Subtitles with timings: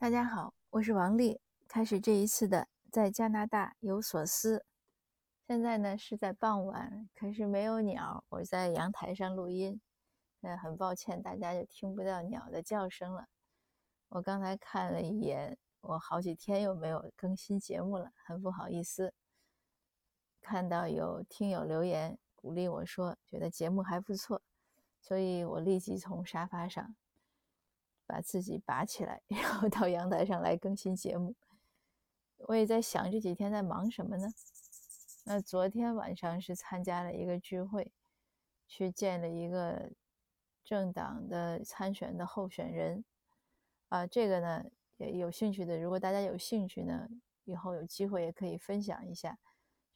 [0.00, 1.42] 大家好，我是王丽。
[1.68, 4.64] 开始这一次的在加拿大有所思。
[5.46, 9.78] 现在呢是在傍晚，可是没有鸟，我在阳台上录音。
[10.40, 13.26] 那很抱歉，大家就听不到鸟的叫声了。
[14.08, 19.12] 我刚才看了一眼，我好几天又没有更新节目了，很不好意思。
[20.40, 24.40] 看到有听友留言鼓励我说，觉得节目还不错，
[24.98, 26.96] 所以我立即从沙发上。
[28.10, 31.36] 把自己拔起来， 然后到阳台上来更新节目。
[32.48, 34.26] 我也在想这几天在忙什么呢？
[35.24, 37.92] 那昨天晚上是参加了一个聚会，
[38.66, 39.92] 去见了一个
[40.64, 43.04] 政党的参选的候选人。
[43.90, 44.64] 啊，这个呢
[44.96, 47.08] 也有兴趣的，如果大家有兴趣呢，
[47.44, 49.38] 以后有机会也可以分享一下，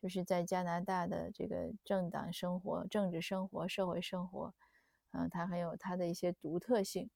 [0.00, 4.54] 就是在加拿大的这个政党生活、政治生活、社会生活，
[5.12, 7.08] 嗯，它很有它的一些独特性。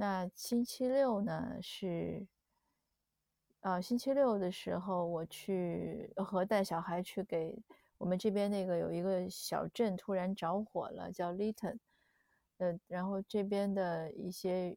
[0.00, 2.26] 那星期六呢是，
[3.60, 7.62] 呃，星期六的时候我去和带小孩去给
[7.98, 11.76] 我们这边那个有一个小镇突然着火了，叫 Litton，
[12.56, 14.74] 呃，然后这边的一些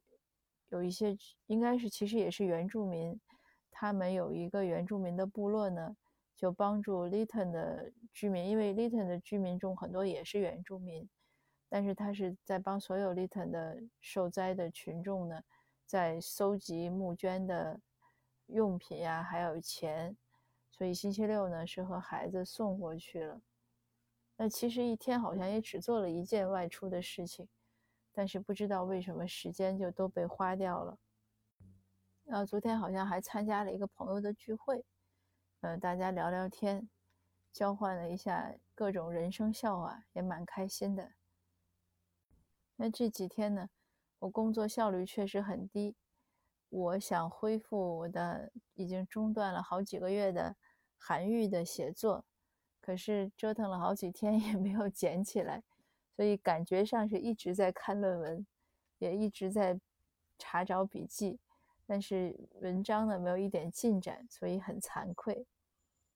[0.68, 3.18] 有一些应该是其实也是原住民，
[3.70, 5.96] 他们有一个原住民的部落呢，
[6.36, 11.08] 就帮助 Litton 的居民，因为 Litton 的居民中很多也是原住民。
[11.74, 15.42] 但是他是在帮所有利坦的受灾的群众呢，
[15.84, 17.80] 在搜集募捐的
[18.46, 20.16] 用品呀，还有钱，
[20.70, 23.42] 所以星期六呢是和孩子送过去了。
[24.36, 27.48] 那其实一天好像也只做了一件外出的事情，
[28.12, 30.96] 但是不知道为什么时间就都被花掉了。
[32.26, 34.84] 呃，昨天好像还参加了一个朋友的聚会，
[35.62, 36.88] 呃，大家聊聊天，
[37.52, 41.10] 交换了一下各种人生笑话，也蛮开心的。
[42.76, 43.68] 那这几天呢，
[44.18, 45.94] 我工作效率确实很低。
[46.70, 50.56] 我想恢复我的已经中断了好几个月的
[50.98, 52.24] 韩愈的写作，
[52.80, 55.62] 可是折腾了好几天也没有捡起来，
[56.16, 58.44] 所以感觉上是一直在看论文，
[58.98, 59.78] 也一直在
[60.36, 61.38] 查找笔记，
[61.86, 65.46] 但是文章呢没有一点进展，所以很惭愧。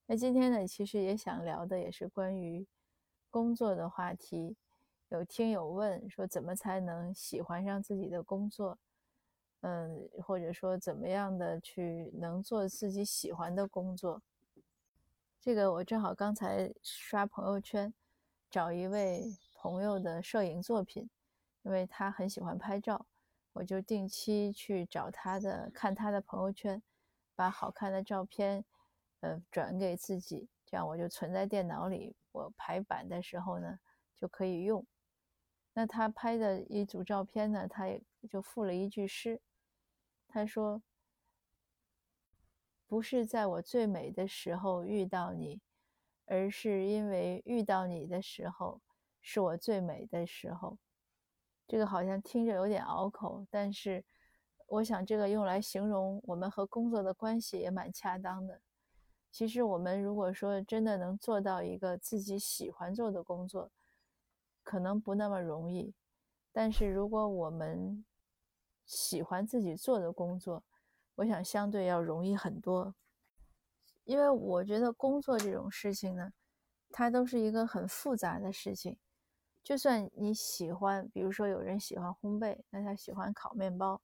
[0.07, 2.67] 那今天呢，其实也想聊的也是关于
[3.29, 4.57] 工作的话题。
[5.09, 8.77] 有听友问说，怎么才能喜欢上自己的工作？
[9.61, 14.21] 嗯，或者说怎么样的去能做自己喜欢的工作？
[15.41, 17.91] 这个我正好刚才刷朋友圈，
[18.51, 21.09] 找一位朋友的摄影作品，
[21.63, 23.07] 因为他很喜欢拍照，
[23.53, 26.81] 我就定期去找他的看他的朋友圈，
[27.35, 28.63] 把好看的照片，
[29.21, 33.79] 呃，转给自己，这样我就存在电脑里，我排版的时候呢
[34.21, 34.85] 就可以用。
[35.79, 39.39] 那他拍的一组照片呢，他也就附了一句诗，
[40.27, 40.81] 他说
[42.85, 45.61] ：“不是在我最美的时候遇到你，
[46.25, 48.81] 而是因为遇到你的时候
[49.21, 50.77] 是我最美的时候。”
[51.65, 54.03] 这个好像听着有点拗口，但是
[54.67, 58.59] 我想这个用来形容我们和工作的关系也蛮恰当的。
[59.31, 63.71] 其实我们如果说真的能做到一个自己喜欢做的工作，
[64.63, 65.93] 可能不那么容易，
[66.51, 68.03] 但是如果我们
[68.85, 70.63] 喜欢自己做的工作，
[71.15, 72.95] 我想相对要容易很多。
[74.03, 76.33] 因为我觉得工作这种事情呢，
[76.89, 78.97] 它都是一个很复杂的事情。
[79.61, 84.01] 就算你喜欢，比如说有人喜欢烘焙，那他喜欢烤面包，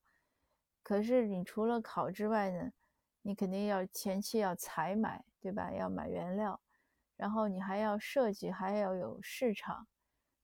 [0.84, 2.72] 可是你除了烤之外呢，
[3.24, 5.72] 你肯定要前期要采买，对吧？
[5.72, 6.60] 要买原料，
[7.16, 9.88] 然后你还要设计，还要有市场。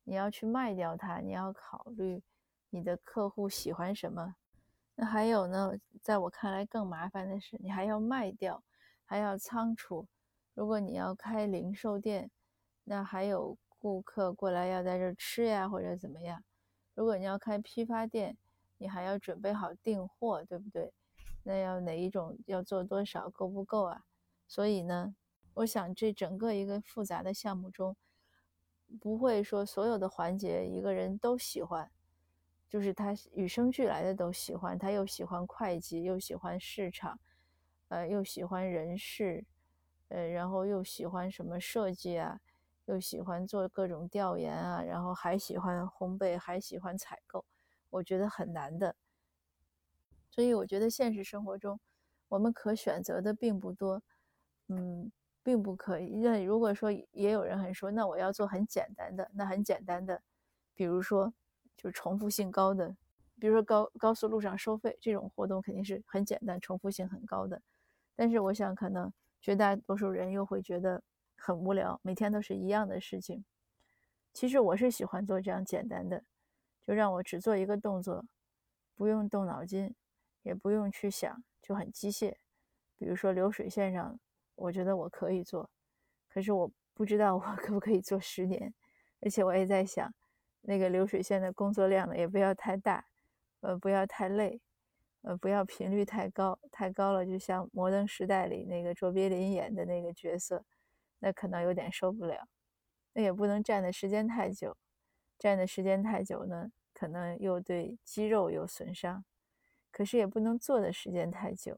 [0.03, 2.22] 你要去卖掉它，你要考虑
[2.69, 4.35] 你的客户喜欢什么。
[4.95, 8.63] 那还有呢，在我看来更麻烦的是，你还要卖掉，
[9.06, 10.07] 还要仓储。
[10.53, 12.29] 如果你要开零售店，
[12.84, 16.44] 那还有顾客过来要在这吃呀，或者怎么样。
[16.94, 18.38] 如果你要开批发店，
[18.78, 20.94] 你还要准备好订货，对不对？
[21.44, 24.03] 那要哪一种要做多少，够不够啊？
[24.47, 25.16] 所以呢，
[25.53, 27.96] 我想这整个一个复杂的项目中。
[28.99, 31.90] 不会说所有的环节一个人都喜欢，
[32.67, 37.20] 就是他与生俱来的都喜欢，他又喜欢会计，又喜欢市场，
[37.88, 39.46] 呃，又喜欢人事，
[40.09, 42.40] 呃，然后又喜欢什么设计啊，
[42.85, 47.46] 又喜欢做各种调研啊，然后还喜欢烘焙，还喜欢采购，
[47.90, 48.96] 我觉得很难的。
[50.29, 51.79] 所以我觉得现实生活中，
[52.28, 54.02] 我们可选择的并不多，
[54.67, 55.11] 嗯。
[55.43, 56.16] 并不可以。
[56.16, 60.22] 那如果说也有人很说，那我要做很简单的，那很简单的，
[60.73, 61.34] 比如说
[61.76, 62.96] 就重复性高的，
[63.40, 67.61] 比如说高高速路上收费这种活动肯定是很简单、重复性很高的。
[68.16, 69.11] 但是我想，可能
[69.41, 71.02] 绝大多数人又会觉得
[71.35, 73.44] 很无聊，每天都是一样的事情。
[74.34, 76.23] 其实我是喜欢做这样简单的，
[76.85, 78.23] 就让我只做一个动作，
[78.96, 79.96] 不用动脑筋，
[80.44, 82.35] 也不用去想，就很机械。
[82.97, 84.20] 比如说流水线上，
[84.55, 85.69] 我觉得我可以做，
[86.29, 88.73] 可是我不知道我 可不可以做十年。
[89.21, 90.11] 而且我也在想，
[90.61, 93.05] 那个流水线的工作量呢，也不要太大，
[93.59, 94.59] 呃，不要太累，
[95.21, 100.65] 呃，不要频率太高，太高了就像《摩登时代》里那个卓别林演的那个角色，
[101.19, 102.47] 那可能有点受不了。
[103.13, 104.75] 那也不能站的时间太久，
[105.37, 109.23] 站的时间太久呢，可能又对肌肉有损伤。
[109.91, 111.77] 可是也不能坐的时间太久，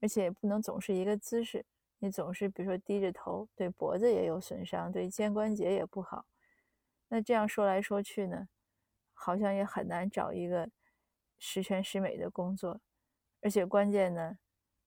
[0.00, 1.64] 而且也不能总是一个姿势。
[2.00, 6.26] 你总是比如说低着头，对脖子也有损伤，对肩关节也不好。
[7.08, 8.48] 那这样说来说去呢，
[9.12, 10.68] 好像也很难找一个
[11.38, 12.80] 十全十美的工作。
[13.42, 14.38] 而且关键呢，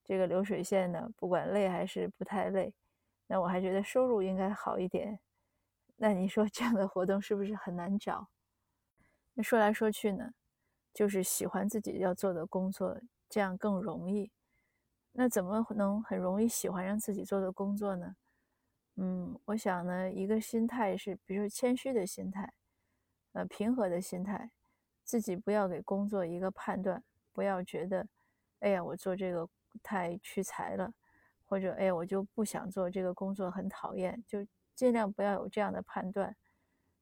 [0.04, 2.74] 这个流水线呢，不管累还是不太累，
[3.28, 5.20] 那我还觉得收入应该好一点。
[5.96, 8.28] 那你说这样的活动是不是很难找？
[9.34, 10.32] 那说来说去呢，
[10.92, 14.32] 就是喜欢自己要做的工作，这样更容易。
[15.16, 18.16] 那怎么能很容易喜欢上自己做的工作呢？
[18.96, 22.52] 嗯，我想呢，一个心态是，比如说谦虚的心态，
[23.32, 24.50] 呃，平和的心态，
[25.04, 27.02] 自己不要给工作一个判断，
[27.32, 28.06] 不要觉得，
[28.58, 29.48] 哎呀，我做这个
[29.82, 30.92] 太屈才了，
[31.46, 34.46] 或者哎呀，我就不想做这个工作，很讨厌，就。
[34.76, 36.34] 尽量不要有这样的判断。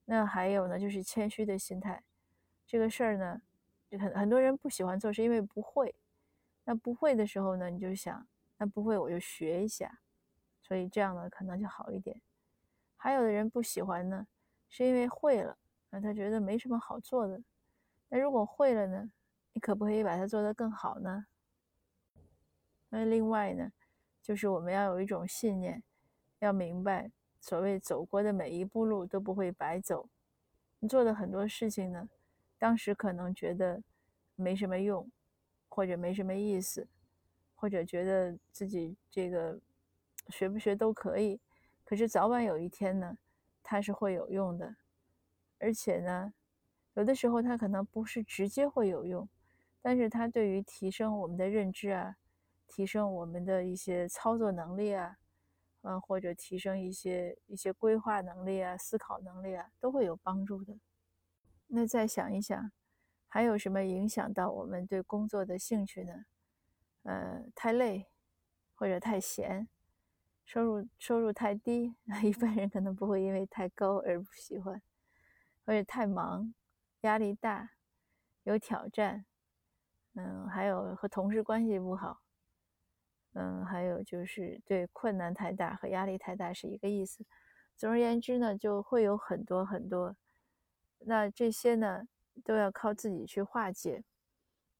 [0.04, 2.04] 那还有呢，就是谦虚的心态。
[2.66, 3.40] 这个事儿呢，
[3.98, 5.94] 很很多人不喜欢做，是因为不会。
[6.64, 8.26] 那不会的时候呢，你就想，
[8.58, 10.00] 那不会我就学一下，
[10.62, 12.20] 所以这样呢可能就好一点。
[12.96, 14.26] 还有的人不喜欢呢，
[14.68, 15.58] 是因为会了，
[15.90, 17.42] 那他觉得没什么好做的。
[18.08, 19.10] 那如果会了呢，
[19.52, 21.26] 你可不可以把它做得更好呢？
[22.90, 23.72] 那另外呢，
[24.22, 25.82] 就是我们要有一种信念，
[26.38, 27.10] 要明白。
[27.40, 30.08] 所谓走过的每一步路都不会白走，
[30.78, 32.08] 你做的很多事情呢，
[32.56, 33.82] 当时可能觉得
[34.36, 35.10] 没什么用，
[35.74, 36.86] 或者没什么意思，
[37.54, 39.58] 或者觉得自己这个
[40.28, 41.40] 学不学都可以，
[41.82, 43.16] 可是早晚有一天呢，
[43.62, 44.76] 它是会有用的，
[45.58, 46.34] 而且呢，
[46.92, 49.26] 有的时候它可能不是直接会有用，
[49.80, 52.16] 但是它对于提升我们的认知啊，
[52.66, 55.16] 提升我们的一些操作能力啊。
[55.84, 60.78] 嗯，或者提升一些一些规划能力啊、思考能力啊，都会有帮助的。
[61.66, 62.70] 那再想一想，
[63.34, 66.26] 还有什么影响到我们对工作的兴趣呢？
[67.04, 68.10] 呃，太累，
[68.74, 69.70] 或者太闲，
[70.44, 74.82] 收入收入太低， 一般人可能不会因为太高而不喜欢，
[75.64, 76.52] 或者太忙，
[77.00, 77.70] 压力大，
[78.42, 79.24] 有挑战，
[80.12, 82.20] 嗯，还有和同事关系不好。
[83.32, 87.24] 嗯，还有就是对困难太大和压力太大是一个意思。
[87.78, 90.16] 总而言之呢，就会有很多很多。
[90.98, 92.06] 那这些呢，
[92.44, 94.02] 都要靠自己去化解，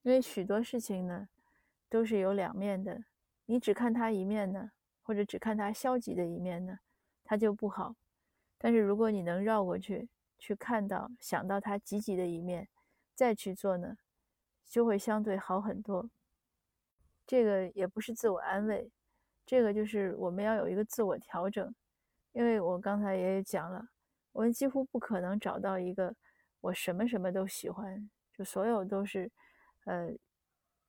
[0.03, 1.29] 因为许多事情呢，
[1.89, 3.05] 都是有两面的。
[3.47, 4.73] 你只看它一面呢，
[5.03, 6.79] 或者只看它消极的一面呢，
[7.25, 7.97] 它就不好。
[8.59, 10.09] 但是如果你能绕过去，
[10.39, 12.69] 去看到、想到它积极的一面，
[13.15, 13.97] 再去做呢，
[14.65, 16.11] 就会相对好很多。
[17.27, 18.91] 这个也不是自我安慰，
[19.47, 21.75] 这个就是我们要有一个自我调整，
[22.33, 23.89] 因为我刚才也讲了，
[24.33, 26.15] 我们几乎不可能找到一个
[26.63, 29.31] 我什么什么都喜欢，就所有都是，
[29.85, 30.09] 呃，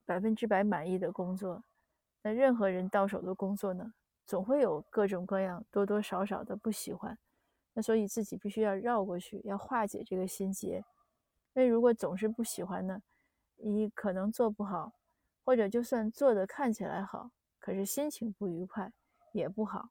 [0.06, 1.62] 百分之百满意的工作。
[2.22, 3.94] 那任何人到手的工作呢，
[4.26, 7.20] 总会有各种各样多多少少的不喜欢，
[7.74, 10.86] 那所以自己必须要绕过去，要化解这个心结。
[11.52, 13.04] 那如果总是不喜欢呢，
[13.58, 14.94] 你可能做不好。
[15.46, 18.94] 或者就算做的看起来好，可是心情不愉快
[19.34, 19.90] 也不好。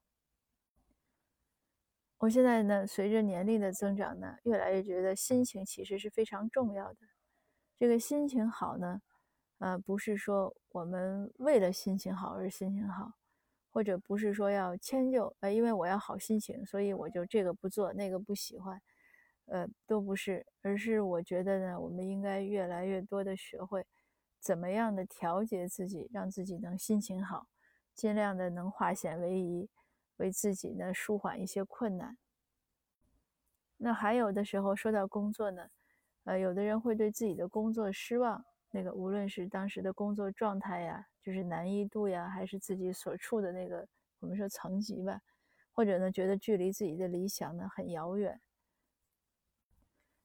[2.23, 6.99] 我现在呢，随着年龄的增长呢，越来越觉得心情其实是非常重要的。
[7.81, 9.03] 这个心情好呢，
[9.59, 13.15] 呃，不是说我们为了心情好而心情好，
[13.73, 18.81] 或者不是说要迁就，呃，因为我要好心情，所以我就这个不做，那个不喜欢，
[19.47, 23.85] 呃，都不是，而是我觉得呢，我们应该越来越多的学会。
[24.39, 27.49] 怎么样的调节自己，让自己能心情好，
[27.97, 29.69] 尽量的能化险为夷，
[30.23, 32.17] 为自己呢舒缓一些困难。
[33.77, 35.69] 那还有的时候说到工作呢，
[36.23, 43.85] 呃，有的人会对自己的工作失望，那个无论是当时的工作状态呀，就是难易度呀，还是自己所处的那个
[44.21, 45.21] 我们说层级吧，
[45.73, 48.41] 或者呢觉得距离自己的理想呢很遥远，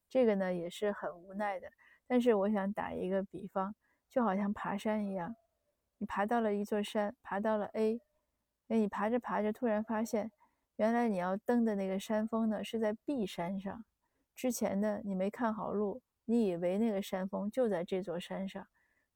[0.08, 1.68] 这个呢也是很无奈的。
[2.06, 3.74] 但是我想打一个比方，
[4.08, 5.34] 就好像爬山一样，
[5.98, 8.00] 你爬到了一座山，爬到了 A，
[8.68, 10.30] 那你爬着爬着，突然发现，
[10.76, 13.84] 原来你要登的那个山峰呢是在 B 山上，
[14.36, 18.66] 之前呢你没看好路，你以为那个山峰就在这座山上，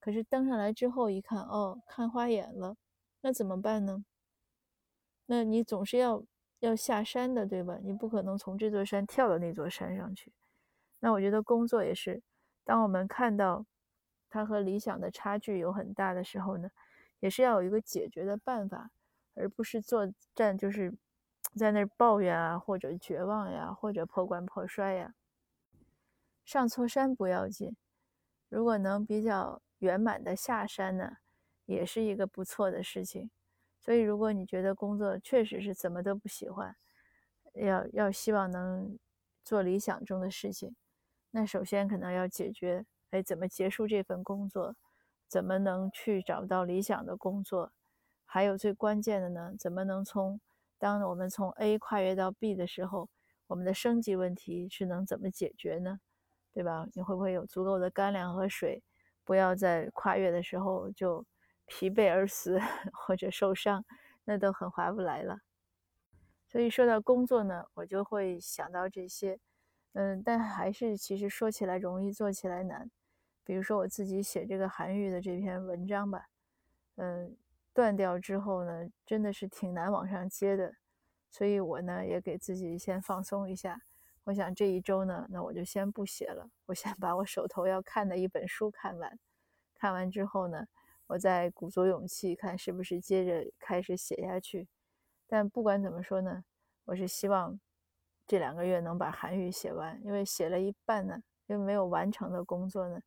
[0.00, 2.76] 可是登上来之后一看，哦，看花眼了，
[3.20, 4.04] 那怎么办呢？
[5.26, 6.24] 那你总是要
[6.58, 7.78] 要下山的，对吧？
[7.82, 10.32] 你不可能从这座山跳到那座山上去。
[11.00, 12.22] 那我觉得工作也是。
[12.64, 13.66] 当我们看到
[14.30, 16.70] 它和理想的差距有很大的时候呢，
[17.20, 18.90] 也是要有一个解决的办法，
[19.34, 20.94] 而不是作战，就是
[21.56, 25.14] 在那儿抱怨啊，或者绝望呀，或者破罐破摔呀。
[26.44, 27.76] 上错山不要紧，
[28.48, 31.18] 如果能比较圆满的下山呢，
[31.66, 33.30] 也是一个不错的事情。
[33.78, 36.76] 所以，如果你觉得工作确实是怎么都不喜欢，
[37.54, 38.98] 要要希望能
[39.44, 40.76] 做理想中的事情。
[41.30, 44.76] 那首先可能要解决，哎，怎么结束这份工作？
[45.28, 47.72] 怎么能去找到理想的工作？
[48.34, 50.40] 还有最关键的呢，怎么能从
[50.78, 53.10] 当我们从 A 跨越到 B 的时候，
[53.46, 56.00] 我们的升级问题是能怎么解决呢？
[56.50, 56.88] 对吧？
[56.94, 58.82] 你会不会有足够的干粮和水？
[59.22, 61.26] 不要在跨越的时候就
[61.66, 62.58] 疲惫而死
[62.94, 63.84] 或者受伤，
[64.24, 65.40] 那都很划不来了。
[66.48, 69.38] 所以说到工作呢，我就会想到这些。
[69.92, 72.90] 嗯，但还是其实说起来容易，做起来难。
[73.44, 76.28] 比如说我自己写这个韩愈的这篇文章吧，
[76.96, 77.36] 嗯，
[77.74, 80.74] 断掉之后呢，真的是挺难往上接的。
[81.30, 83.80] 所以我呢也给自己先放松一下。
[84.24, 89.18] 我想这一周呢，那我就先不写了，我先把我手头要看的一本书看完。
[89.74, 90.66] 看完之后呢，
[91.06, 94.68] 我再鼓足勇气，看是不是接着开始写下去。
[95.26, 96.44] 但不管怎么说呢，
[96.84, 97.60] 我是希望。
[98.24, 103.00] 这两个月能把韩语写完，因为写了一半呢，因为没有完成的工作呢，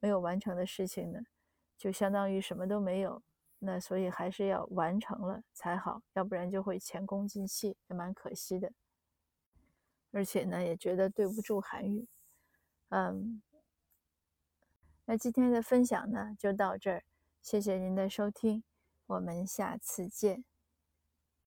[0.00, 1.20] 没有完成的事情呢，
[1.76, 3.22] 就相当于什么都没有。
[3.64, 8.72] 那所以还是要完成了才好，要不然就会前功尽弃，也蛮可惜的。
[10.10, 12.08] 而且呢，也觉得对不住韩愈。
[12.88, 13.40] 嗯，
[15.04, 17.04] 那今天的分享呢就到这儿，
[17.40, 18.64] 谢谢您的收听，
[19.06, 20.44] 我们下次见。